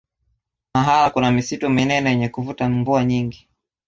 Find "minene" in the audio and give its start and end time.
1.69-2.09